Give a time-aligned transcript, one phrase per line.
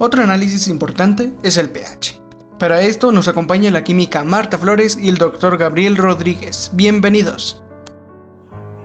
[0.00, 2.22] Otro análisis importante es el pH.
[2.60, 6.70] Para esto nos acompaña la química Marta Flores y el doctor Gabriel Rodríguez.
[6.72, 7.64] Bienvenidos.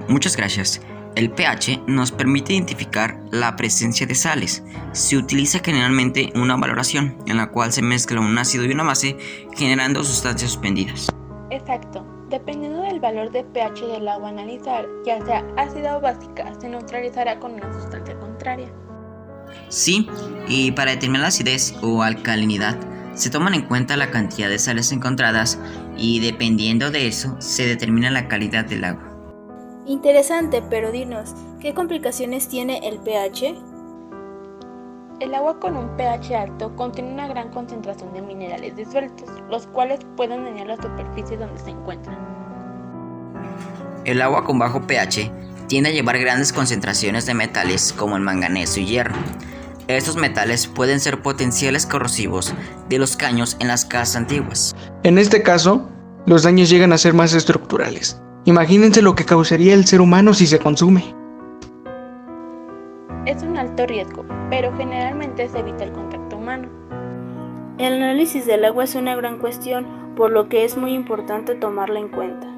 [0.08, 0.80] Muchas gracias.
[1.14, 4.64] El pH nos permite identificar la presencia de sales.
[4.90, 9.16] Se utiliza generalmente una valoración en la cual se mezcla un ácido y una base
[9.54, 11.14] generando sustancias suspendidas.
[11.50, 12.04] Exacto.
[12.28, 16.68] Dependiendo del valor de pH del agua a analizar, ya sea ácida o básica, se
[16.68, 18.72] neutralizará con una sustancia contraria.
[19.68, 20.08] Sí,
[20.48, 22.78] y para determinar la acidez o alcalinidad,
[23.14, 25.58] se toman en cuenta la cantidad de sales encontradas
[25.96, 29.10] y dependiendo de eso se determina la calidad del agua.
[29.86, 33.54] Interesante, pero dinos, ¿qué complicaciones tiene el pH?
[35.20, 40.00] El agua con un pH alto contiene una gran concentración de minerales disueltos, los cuales
[40.16, 42.18] pueden dañar la superficie donde se encuentran.
[44.04, 45.30] El agua con bajo pH
[45.74, 49.16] tiende a llevar grandes concentraciones de metales como el manganeso y hierro.
[49.88, 52.54] Estos metales pueden ser potenciales corrosivos
[52.88, 54.76] de los caños en las casas antiguas.
[55.02, 55.90] En este caso,
[56.26, 58.22] los daños llegan a ser más estructurales.
[58.44, 61.12] Imagínense lo que causaría el ser humano si se consume.
[63.26, 66.68] Es un alto riesgo, pero generalmente se evita el contacto humano.
[67.78, 71.98] El análisis del agua es una gran cuestión, por lo que es muy importante tomarla
[71.98, 72.53] en cuenta.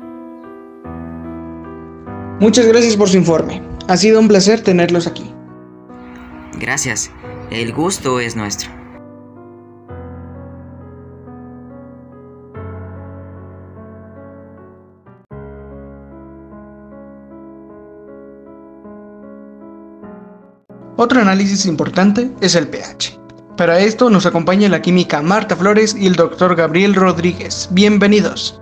[2.38, 3.62] Muchas gracias por su informe.
[3.88, 5.32] Ha sido un placer tenerlos aquí.
[6.60, 7.10] Gracias.
[7.50, 8.70] El gusto es nuestro.
[20.98, 23.18] Otro análisis importante es el pH.
[23.56, 27.68] Para esto nos acompaña la química Marta Flores y el doctor Gabriel Rodríguez.
[27.70, 28.60] Bienvenidos.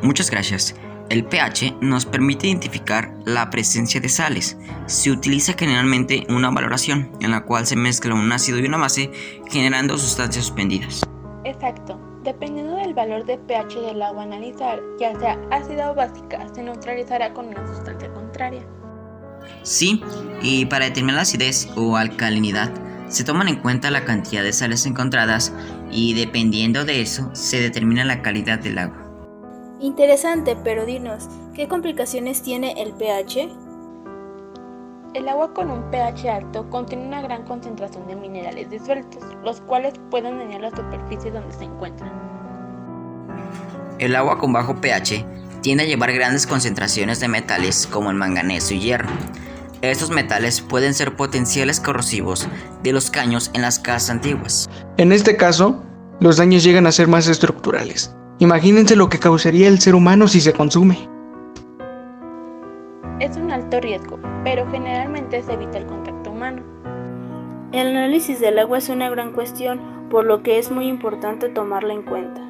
[0.00, 0.74] Muchas gracias.
[1.10, 4.58] El pH nos permite identificar la presencia de sales.
[4.86, 9.10] Se utiliza generalmente una valoración en la cual se mezcla un ácido y una base
[9.48, 11.02] generando sustancias suspendidas.
[11.44, 11.98] Exacto.
[12.24, 16.62] Dependiendo del valor de pH del agua a analizar, ya sea ácida o básica, se
[16.62, 18.66] neutralizará con una sustancia contraria.
[19.62, 20.02] Sí,
[20.42, 22.70] y para determinar la acidez o alcalinidad,
[23.08, 25.54] se toman en cuenta la cantidad de sales encontradas
[25.90, 29.07] y dependiendo de eso se determina la calidad del agua.
[29.80, 33.48] Interesante, pero dinos, ¿qué complicaciones tiene el pH?
[35.14, 39.94] El agua con un pH alto contiene una gran concentración de minerales disueltos, los cuales
[40.10, 42.10] pueden dañar la superficie donde se encuentran.
[44.00, 45.24] El agua con bajo pH
[45.62, 49.08] tiende a llevar grandes concentraciones de metales como el manganeso y hierro.
[49.80, 52.48] Estos metales pueden ser potenciales corrosivos
[52.82, 54.68] de los caños en las casas antiguas.
[54.96, 55.84] En este caso,
[56.18, 58.12] los daños llegan a ser más estructurales.
[58.40, 61.08] Imagínense lo que causaría el ser humano si se consume.
[63.18, 66.62] Es un alto riesgo, pero generalmente se evita el contacto humano.
[67.72, 71.94] El análisis del agua es una gran cuestión, por lo que es muy importante tomarla
[71.94, 72.40] en cuenta.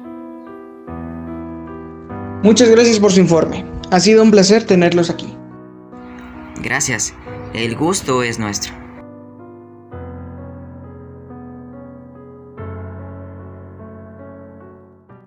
[2.43, 3.65] Muchas gracias por su informe.
[3.91, 5.35] Ha sido un placer tenerlos aquí.
[6.61, 7.13] Gracias.
[7.53, 8.78] El gusto es nuestro.